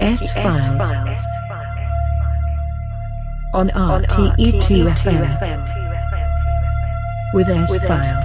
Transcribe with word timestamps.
S 0.00 0.32
Files 0.32 0.80
on 3.52 3.68
RTE2 3.68 4.94
FM 4.96 5.28
with 7.34 7.46
S 7.50 7.76
File. 7.86 8.22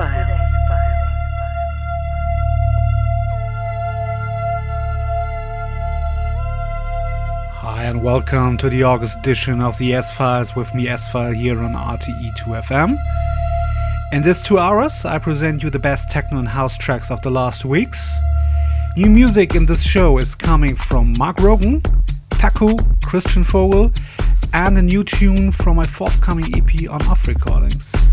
Hi 7.57 7.83
and 7.83 8.01
welcome 8.01 8.55
to 8.55 8.69
the 8.69 8.83
August 8.83 9.19
edition 9.19 9.59
of 9.59 9.77
the 9.77 9.95
S 9.95 10.15
Files 10.15 10.55
with 10.55 10.73
me, 10.73 10.87
S 10.87 11.09
File, 11.09 11.33
here 11.33 11.61
on 11.61 11.73
RTE2 11.73 12.63
FM. 12.63 12.97
In 14.13 14.21
this 14.21 14.39
two 14.39 14.57
hours, 14.57 15.03
I 15.03 15.19
present 15.19 15.61
you 15.61 15.69
the 15.69 15.79
best 15.79 16.09
techno 16.09 16.39
and 16.39 16.47
house 16.47 16.77
tracks 16.77 17.11
of 17.11 17.21
the 17.21 17.31
last 17.31 17.65
weeks. 17.65 18.21
New 18.97 19.09
music 19.09 19.55
in 19.55 19.65
this 19.65 19.83
show 19.83 20.17
is 20.19 20.33
coming 20.33 20.73
from 20.73 21.13
Mark 21.17 21.41
Rogan, 21.41 21.81
Pacou, 22.29 22.79
Christian 23.03 23.43
Vogel, 23.43 23.91
and 24.53 24.77
a 24.77 24.81
new 24.81 25.03
tune 25.03 25.51
from 25.51 25.75
my 25.75 25.85
forthcoming 25.85 26.45
EP 26.55 26.89
on 26.89 27.05
Off 27.07 27.27
Recordings. 27.27 28.07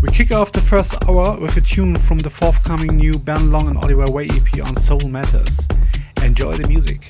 We 0.00 0.08
kick 0.08 0.32
off 0.32 0.52
the 0.52 0.62
first 0.62 0.94
hour 1.06 1.38
with 1.38 1.54
a 1.58 1.60
tune 1.60 1.96
from 1.96 2.16
the 2.16 2.30
forthcoming 2.30 2.96
new 2.96 3.18
Ben 3.18 3.52
Long 3.52 3.68
and 3.68 3.76
Oliver 3.76 4.10
Way 4.10 4.28
EP 4.28 4.66
on 4.66 4.74
Soul 4.74 5.06
Matters. 5.10 5.68
Enjoy 6.22 6.52
the 6.54 6.66
music. 6.66 7.06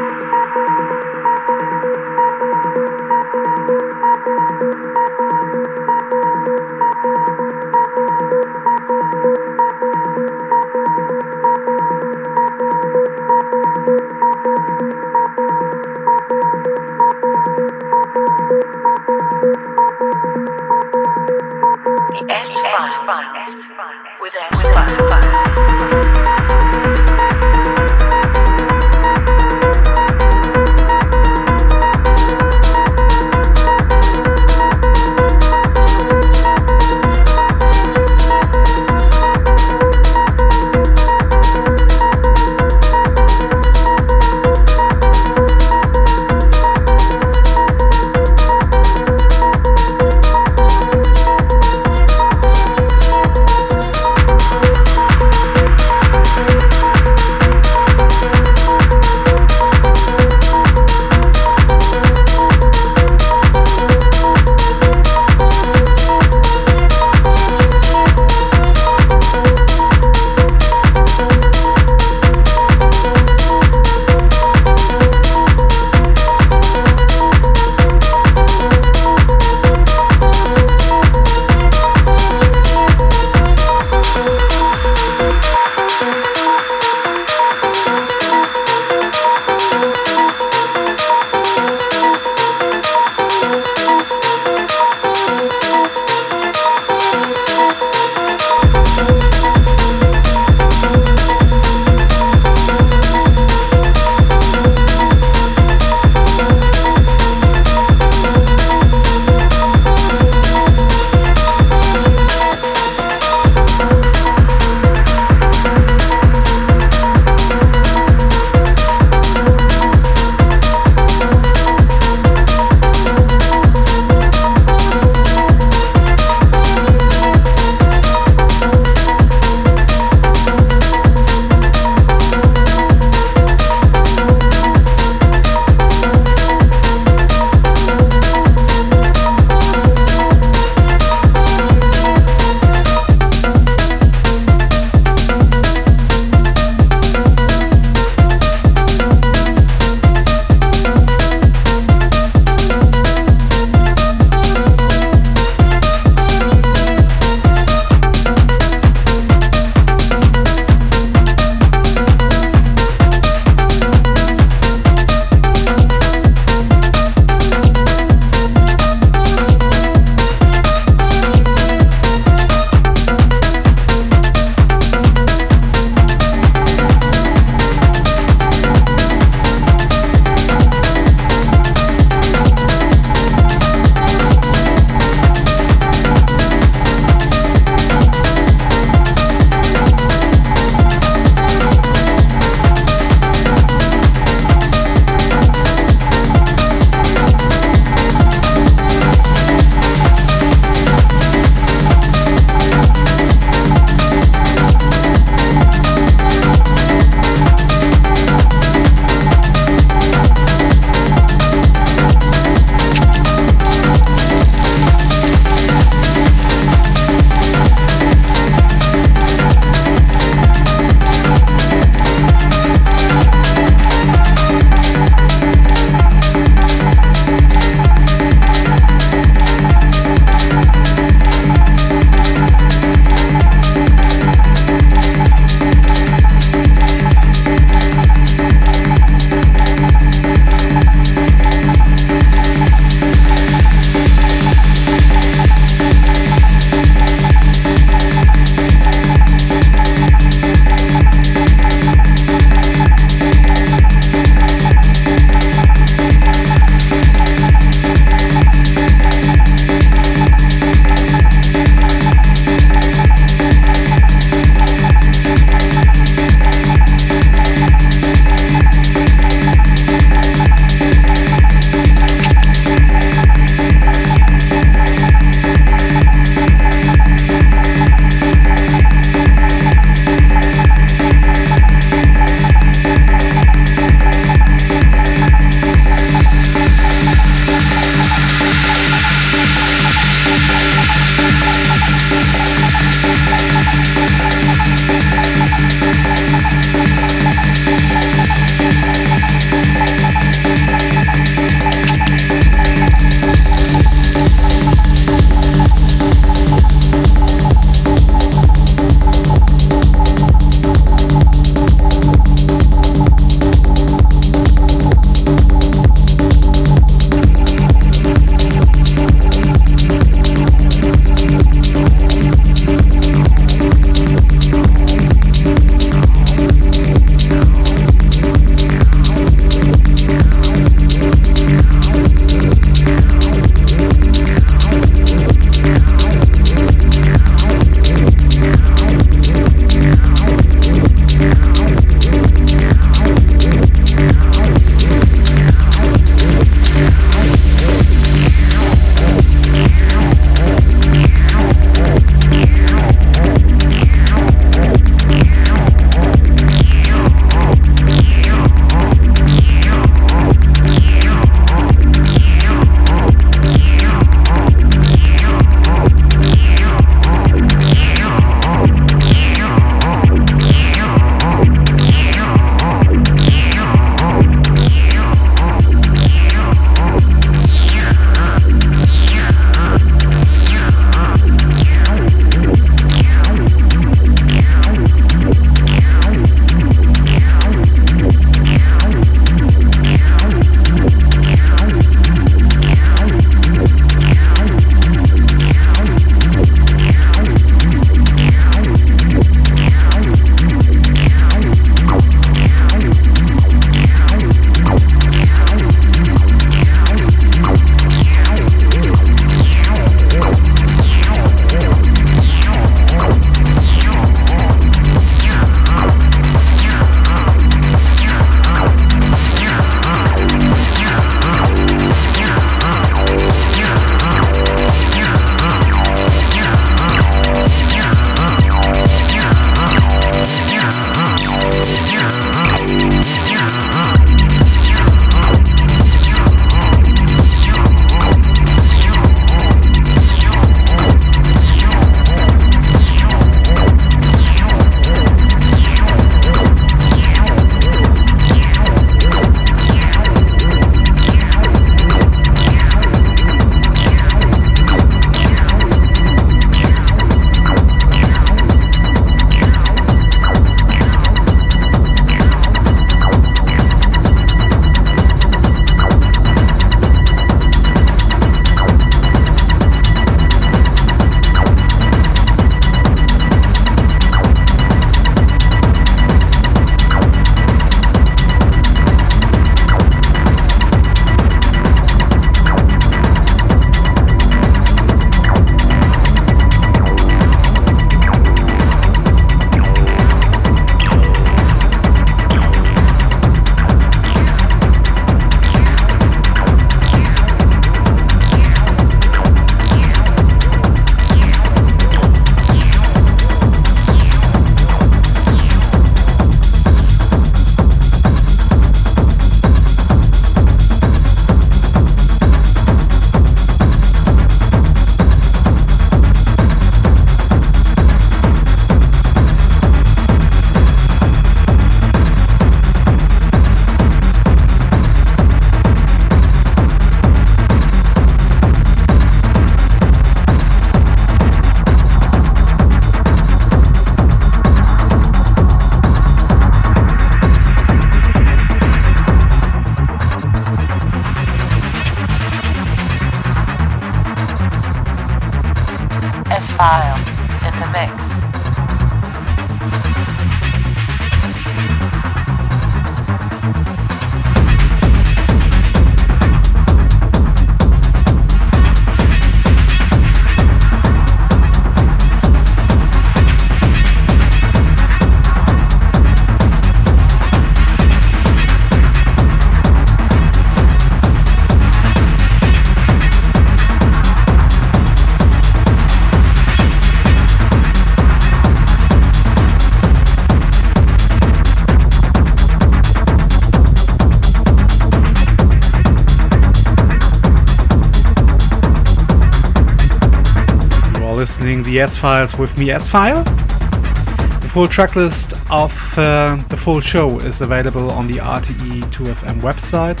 Files 592.00 592.38
with 592.38 592.56
me, 592.56 592.70
S-File. 592.70 593.22
The 593.24 594.48
full 594.50 594.66
tracklist 594.66 595.34
of 595.50 595.98
uh, 595.98 596.36
the 596.48 596.56
full 596.56 596.80
show 596.80 597.18
is 597.18 597.42
available 597.42 597.90
on 597.90 598.06
the 598.06 598.14
RTE2FM 598.14 599.42
website, 599.42 600.00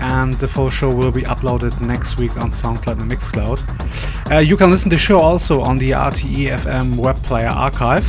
and 0.00 0.34
the 0.34 0.46
full 0.46 0.70
show 0.70 0.94
will 0.94 1.10
be 1.10 1.22
uploaded 1.22 1.80
next 1.84 2.16
week 2.16 2.36
on 2.36 2.50
SoundCloud 2.50 3.00
and 3.00 3.10
Mixcloud. 3.10 4.30
Uh, 4.30 4.38
you 4.38 4.56
can 4.56 4.70
listen 4.70 4.88
to 4.90 4.94
the 4.94 5.00
show 5.00 5.18
also 5.18 5.60
on 5.62 5.78
the 5.78 5.90
RTE 5.90 6.46
FM 6.58 6.96
web 6.96 7.16
player 7.24 7.48
archive. 7.48 8.06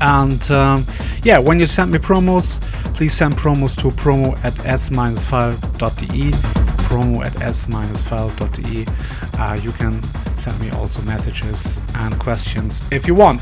And 0.00 0.48
um, 0.52 0.86
yeah, 1.24 1.40
when 1.40 1.58
you 1.58 1.66
send 1.66 1.90
me 1.90 1.98
promos, 1.98 2.60
please 2.94 3.12
send 3.12 3.34
promos 3.34 3.74
to 3.82 3.88
promo 3.88 4.36
at 4.44 4.56
s-file.de. 4.64 6.30
Promo 6.86 7.26
at 7.26 7.42
s-file.de. 7.42 8.86
Uh, 9.36 9.58
you 9.60 9.72
can 9.72 10.00
send 10.44 10.60
me 10.60 10.68
also 10.78 11.00
messages 11.04 11.80
and 11.94 12.18
questions 12.20 12.82
if 12.92 13.06
you 13.06 13.14
want. 13.14 13.40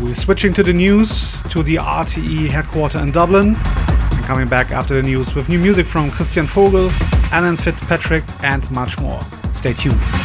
We're 0.00 0.14
switching 0.14 0.54
to 0.54 0.62
the 0.62 0.72
news 0.72 1.42
to 1.50 1.64
the 1.64 1.76
RTE 1.76 2.48
headquarters 2.48 3.00
in 3.00 3.10
Dublin. 3.10 3.56
And 3.56 4.24
coming 4.24 4.46
back 4.46 4.70
after 4.70 4.94
the 4.94 5.02
news 5.02 5.34
with 5.34 5.48
new 5.48 5.58
music 5.58 5.88
from 5.88 6.12
Christian 6.12 6.44
Vogel, 6.44 6.90
Alan 7.32 7.56
Fitzpatrick, 7.56 8.22
and 8.44 8.70
much 8.70 9.00
more. 9.00 9.20
Stay 9.52 9.72
tuned. 9.72 10.15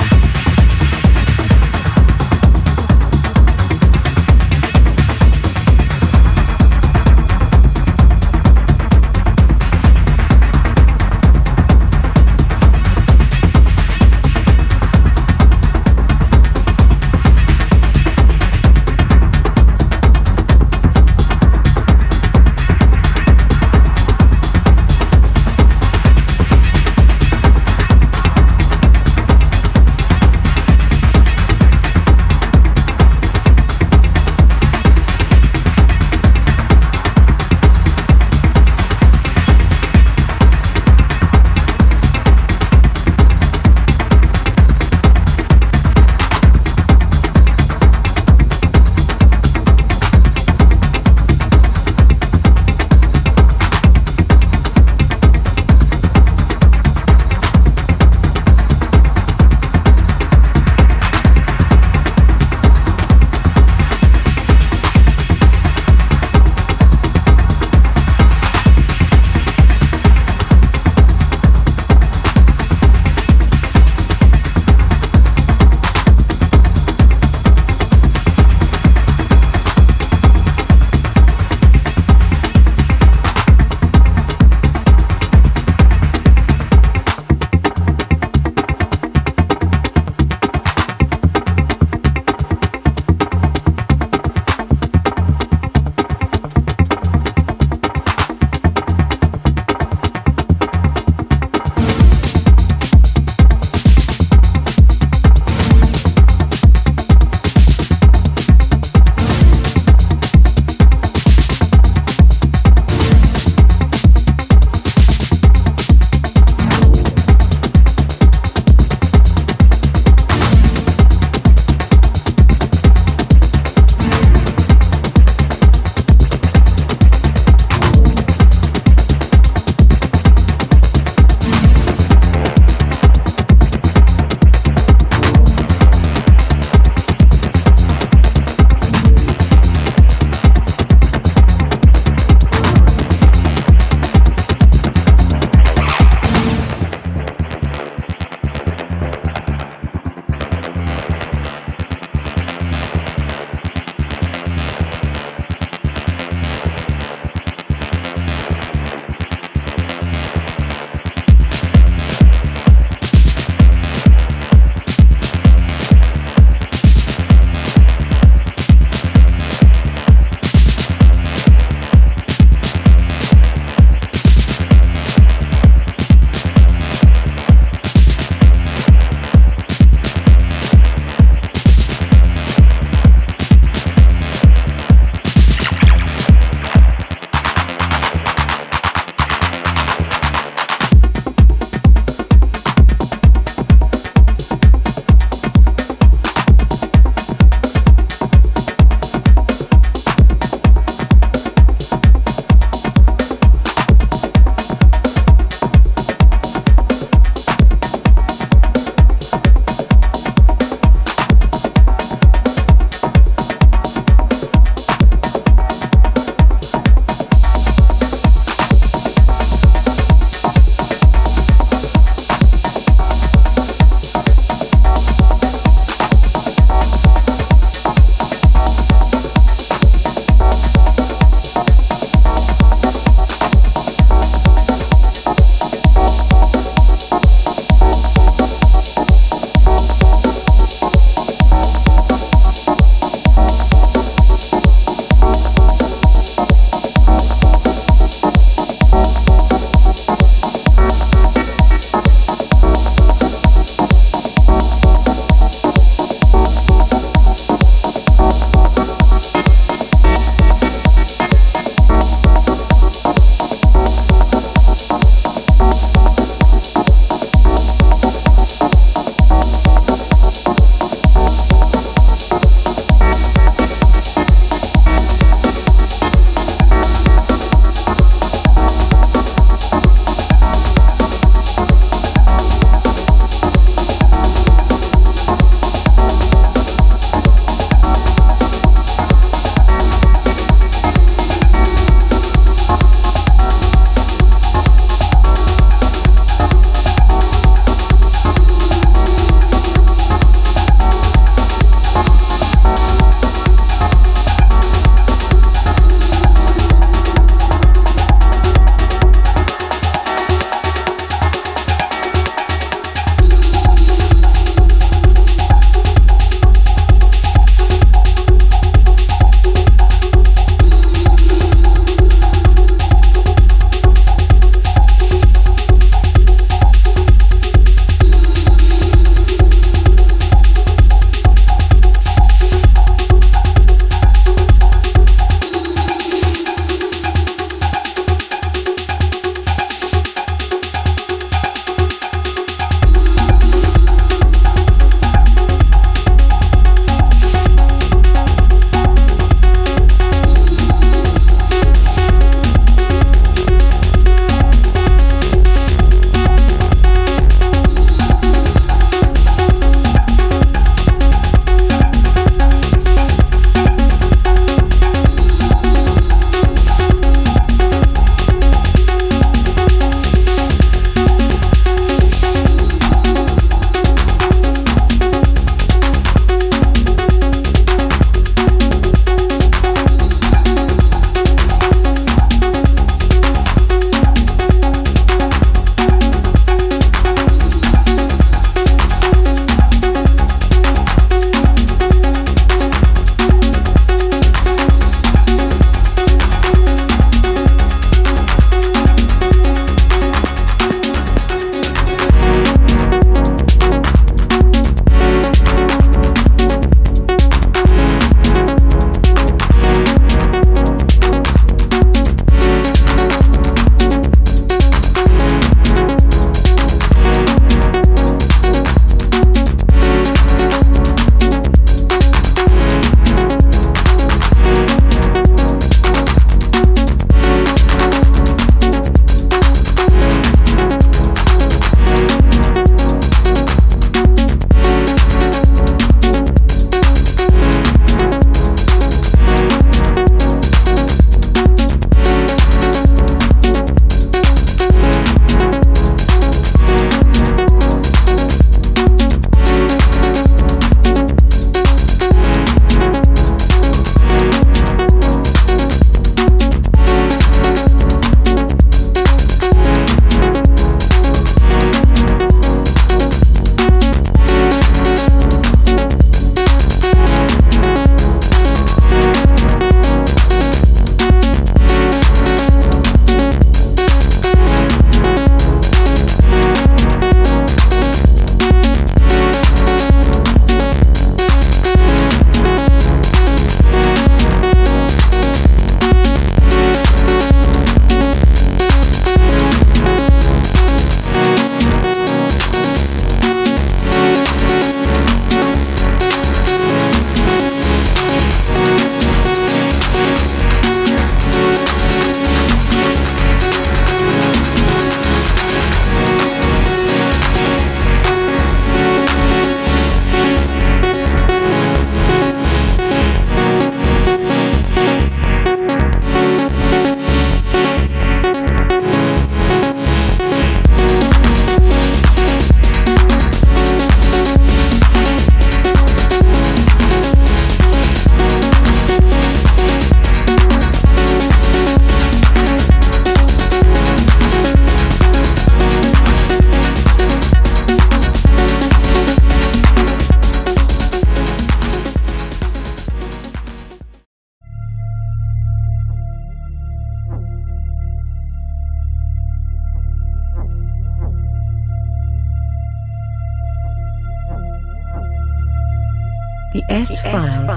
The 556.71 556.77
S 556.77 557.01
Files 557.01 557.51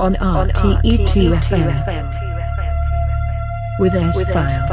on 0.00 0.14
RTE2 0.14 1.42
FM 1.42 2.08
with 3.78 3.94
S-File. 3.94 4.68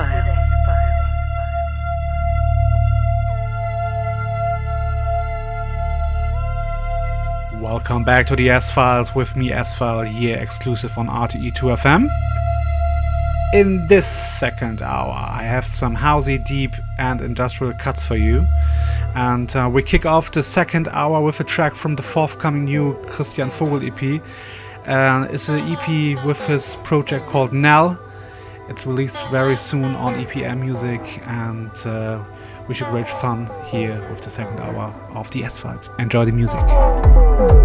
Welcome 7.62 8.06
back 8.06 8.26
to 8.28 8.38
the 8.38 8.50
S 8.50 8.72
Files 8.72 9.14
with 9.14 9.36
me, 9.36 9.52
S-File, 9.52 10.04
here 10.04 10.38
exclusive 10.38 10.98
on 10.98 11.08
RTE2 11.08 11.76
FM. 11.76 12.10
In 13.54 13.86
this 13.88 14.08
second 14.08 14.82
hour, 14.82 15.12
I 15.12 15.44
have 15.44 15.68
some 15.68 15.98
housey, 15.98 16.42
deep, 16.42 16.72
and 16.98 17.20
industrial 17.20 17.74
cuts 17.74 18.06
for 18.06 18.16
you. 18.16 18.48
And 19.16 19.56
uh, 19.56 19.70
we 19.72 19.82
kick 19.82 20.06
off 20.06 20.32
the 20.32 20.44
second 20.44 20.90
hour 20.90 21.22
with 21.22 21.40
a 21.40 21.44
track 21.44 21.76
from 21.76 21.96
the 21.96 22.04
forthcoming 22.04 22.66
new 22.66 22.96
Christian 23.04 23.50
Vogel 23.50 23.82
EP. 23.82 24.22
Uh, 24.86 25.28
it's 25.32 25.50
an 25.50 25.60
EP 25.60 26.26
with 26.26 26.46
his 26.46 26.76
project 26.84 27.26
called 27.28 27.54
NEL. 27.54 27.98
It's 28.68 28.86
released 28.86 29.28
very 29.30 29.56
soon 29.56 29.86
on 29.96 30.26
EPM 30.26 30.60
Music, 30.60 31.02
and 31.28 31.72
uh, 31.86 32.24
wish 32.68 32.82
you 32.82 32.88
great 32.88 33.10
fun 33.10 33.50
here 33.66 34.06
with 34.10 34.22
the 34.22 34.30
second 34.30 34.60
hour 34.60 34.94
of 35.14 35.32
the 35.32 35.44
S 35.44 35.58
Files. 35.60 35.90
Enjoy 35.98 36.26
the 36.26 36.32
music. 36.32 37.65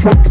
Thank 0.00 0.29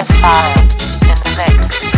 S-File 0.00 0.62
in 0.62 1.14
the 1.14 1.60
mix. 1.60 1.89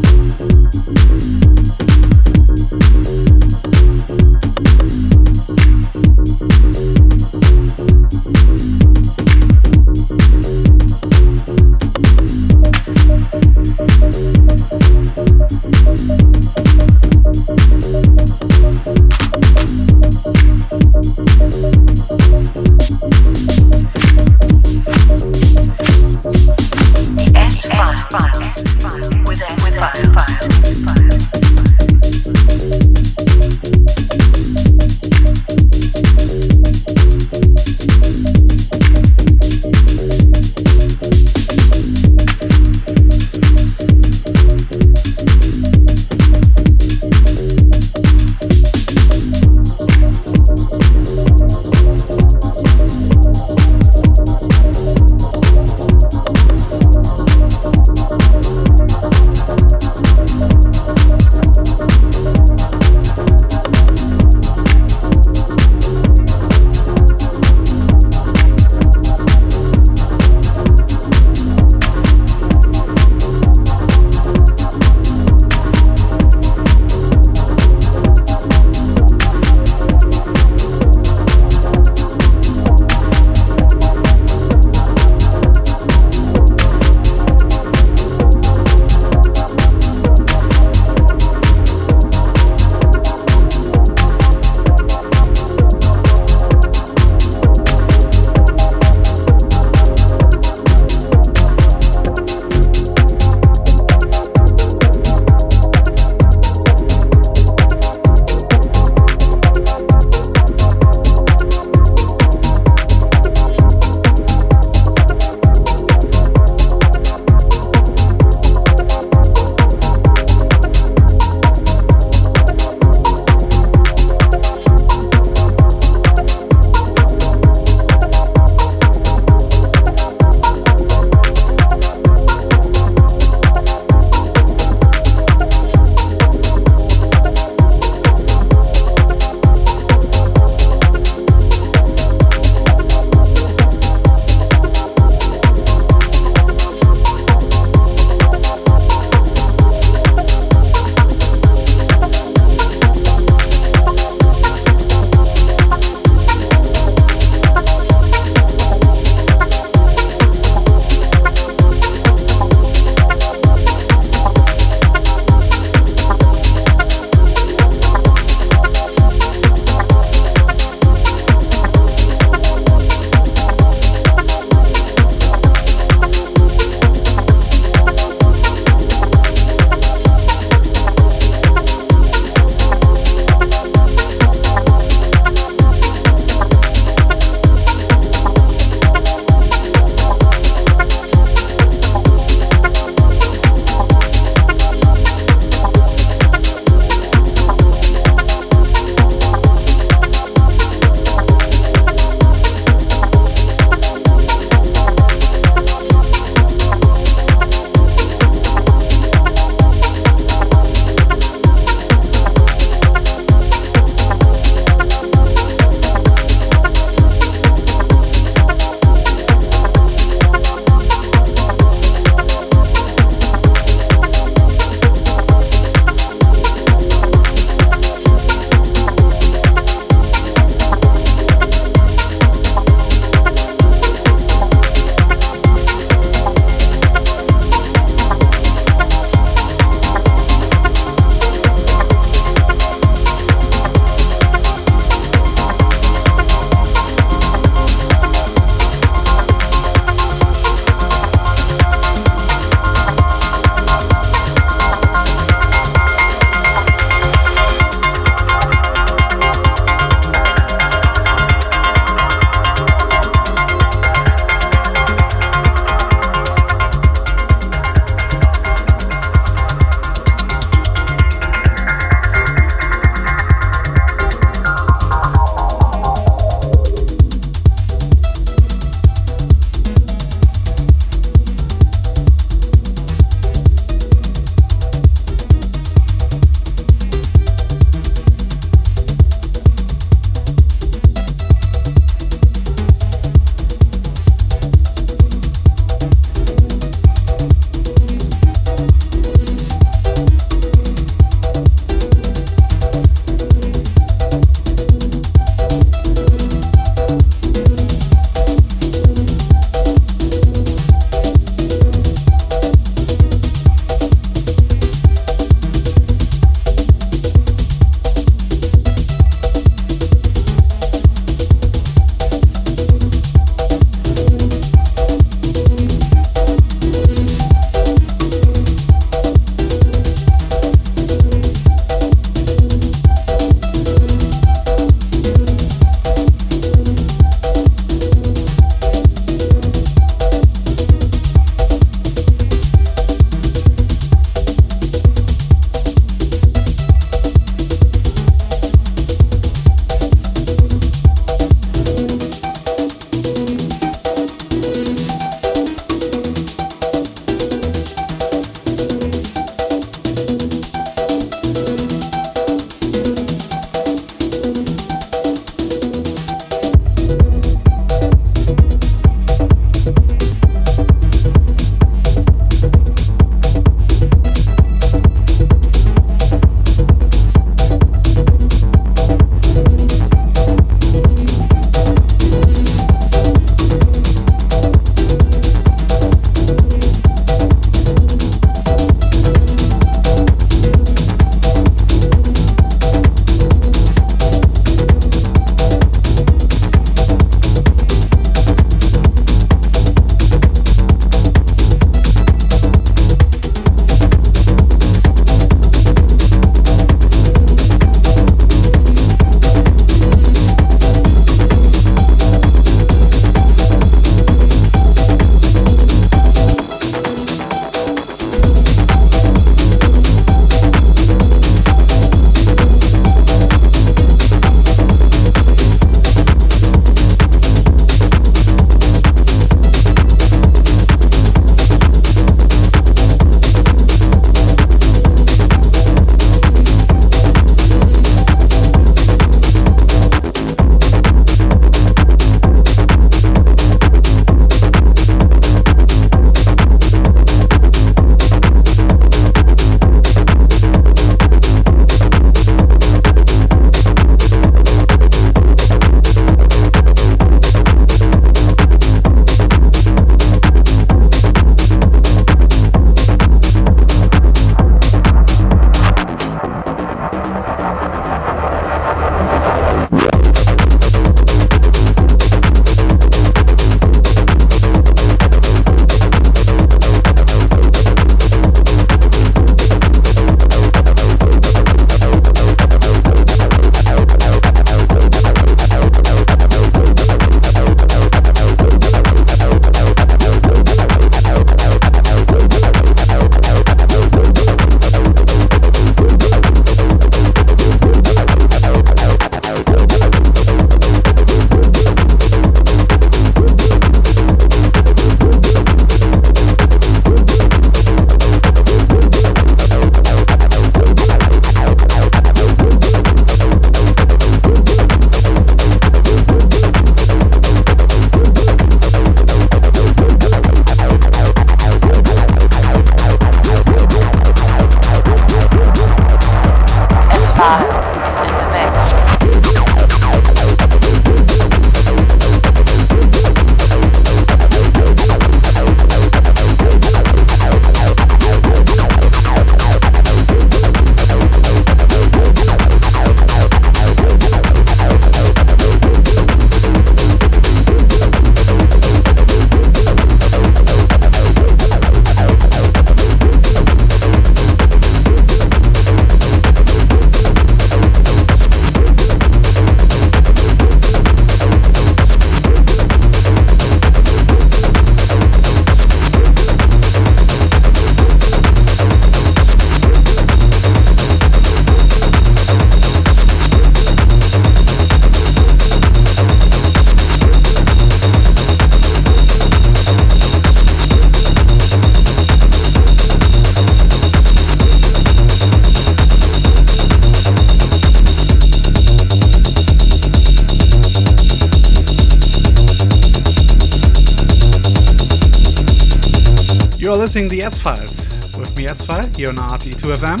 To 597.04 597.08
the 597.08 597.22
S 597.22 597.38
Files 597.40 597.86
with 598.18 598.36
me, 598.36 598.48
S 598.48 598.66
File, 598.66 598.84
here 598.96 599.10
on 599.10 599.14
RTE2FM. 599.16 600.00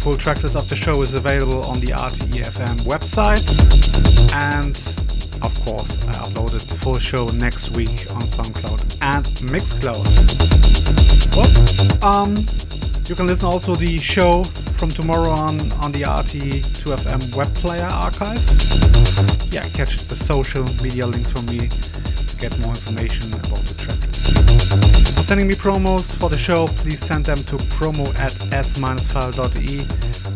Full 0.00 0.14
tracklist 0.14 0.56
of 0.56 0.68
the 0.68 0.74
show 0.74 1.00
is 1.02 1.14
available 1.14 1.62
on 1.64 1.78
the 1.78 1.92
RTE-FM 1.92 2.80
website, 2.80 3.46
and 4.34 4.74
of 5.44 5.54
course, 5.64 5.88
I 6.08 6.14
uploaded 6.24 6.66
the 6.66 6.74
full 6.74 6.98
show 6.98 7.28
next 7.28 7.70
week 7.70 8.10
on 8.16 8.22
SoundCloud 8.22 8.98
and 9.00 9.24
Mixcloud. 9.52 10.06
Well, 11.36 12.02
um, 12.04 12.34
you 13.06 13.14
can 13.14 13.28
listen 13.28 13.46
also 13.46 13.76
the 13.76 13.96
show 13.98 14.42
from 14.42 14.90
tomorrow 14.90 15.30
on 15.30 15.70
on 15.84 15.92
the 15.92 16.02
RTE2FM 16.02 17.36
web 17.36 17.54
player 17.54 17.84
archive. 17.84 18.42
Yeah, 19.52 19.68
catch 19.68 19.98
the 20.08 20.16
social 20.16 20.64
media 20.82 21.06
links 21.06 21.30
from 21.30 21.46
me 21.46 21.68
to 21.68 22.36
get 22.38 22.58
more 22.58 22.70
information 22.72 23.32
about 23.34 23.60
the 23.70 23.74
sending 25.26 25.48
me 25.48 25.54
promos 25.54 26.14
for 26.14 26.30
the 26.30 26.38
show, 26.38 26.68
please 26.68 27.00
send 27.04 27.24
them 27.24 27.36
to 27.38 27.56
promo 27.74 28.06
at 28.20 28.32
s-file.e, 28.52 29.78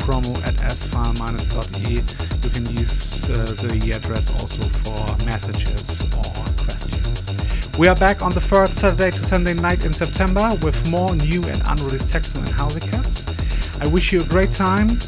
promo 0.03 0.37
at 0.45 0.61
s-file-e. 0.65 2.03
You 2.43 2.51
can 2.51 2.67
use 2.77 3.31
uh, 3.31 3.55
the 3.63 3.93
address 3.93 4.29
also 4.33 4.65
for 4.83 5.25
messages 5.25 6.03
or 6.17 6.25
questions. 6.65 7.79
We 7.79 7.87
are 7.87 7.95
back 7.95 8.21
on 8.21 8.33
the 8.33 8.41
third 8.41 8.71
Saturday 8.71 9.13
to 9.13 9.25
Sunday 9.25 9.55
night 9.55 9.85
in 9.85 9.93
September 9.93 10.51
with 10.61 10.91
more 10.91 11.15
new 11.15 11.45
and 11.45 11.63
unreleased 11.67 12.09
techno 12.11 12.41
and 12.41 12.51
house 12.51 12.77
cuts. 12.81 13.81
I 13.81 13.87
wish 13.87 14.13
you 14.13 14.23
a 14.23 14.25
great 14.25 14.51
time 14.51 14.99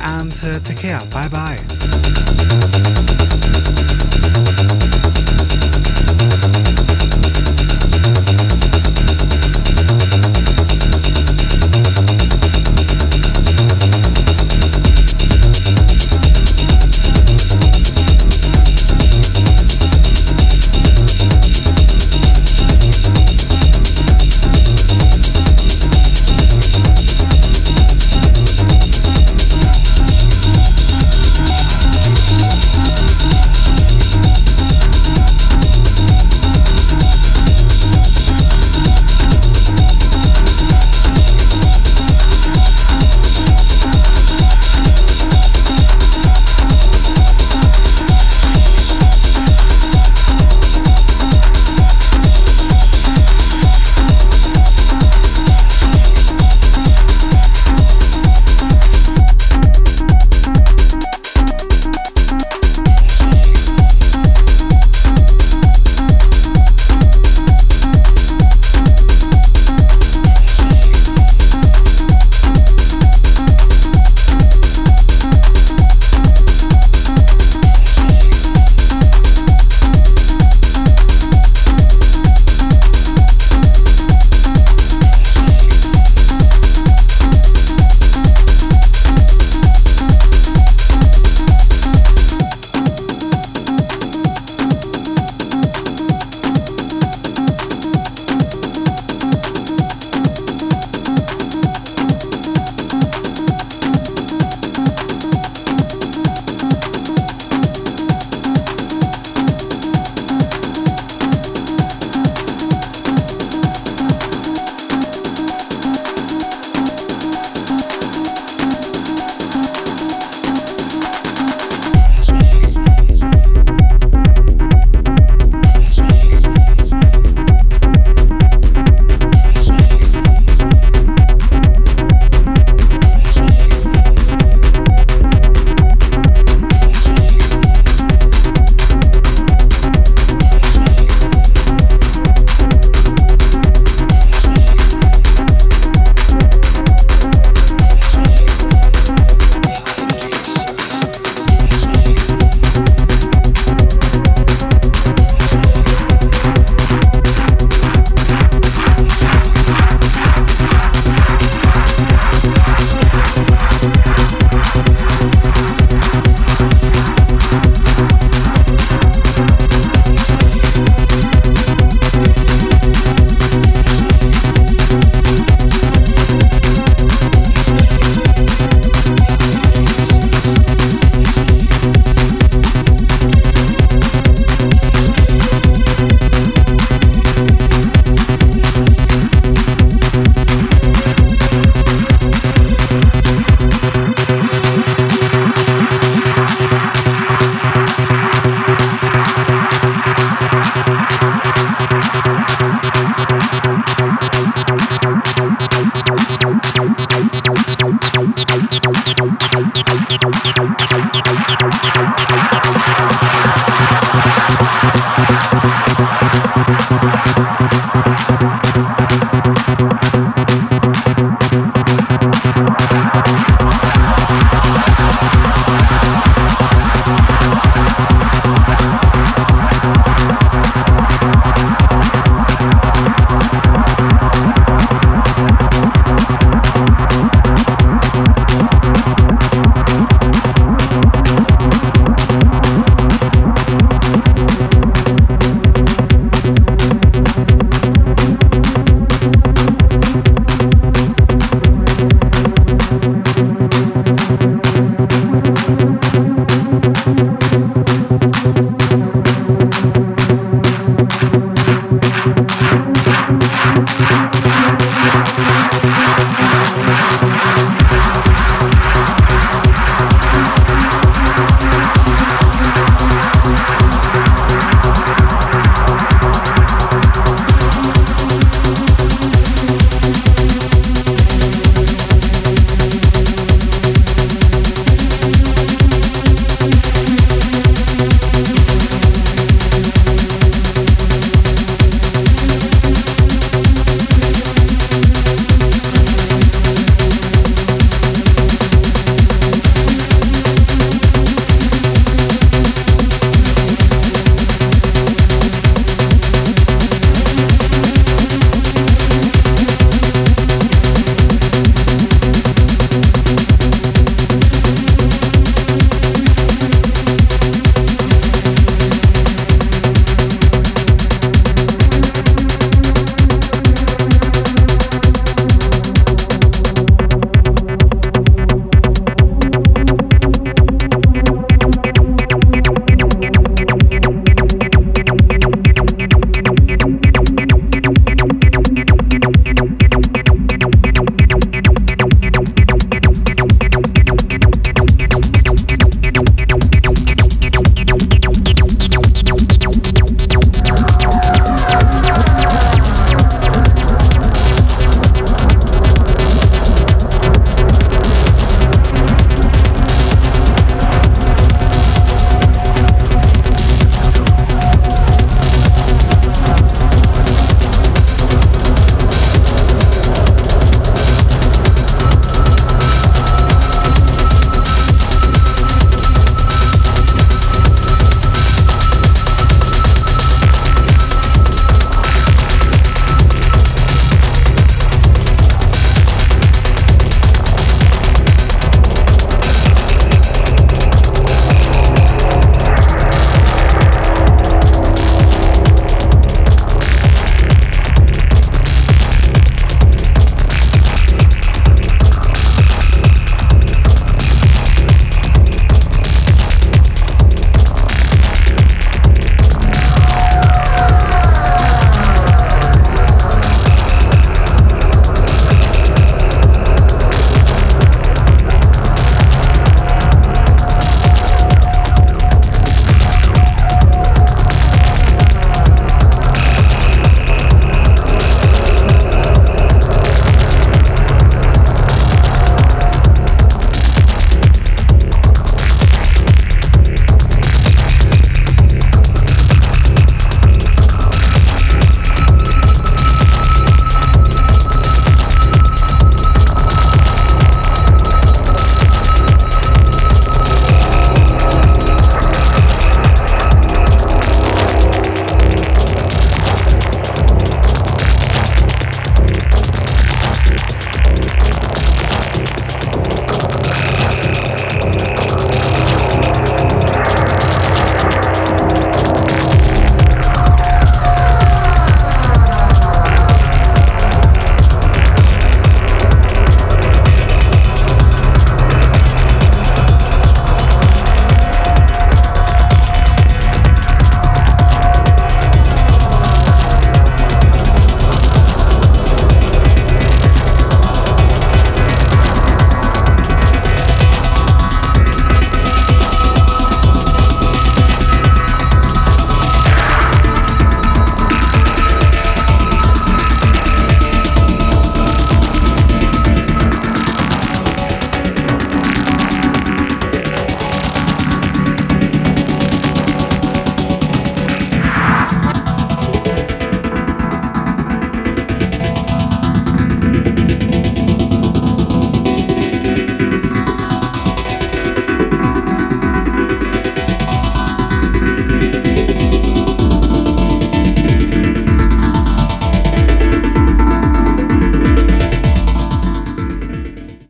and 0.00 0.32
uh, 0.42 0.58
take 0.60 0.78
care. 0.78 1.00
Bye 1.10 1.28
bye. 1.28 1.58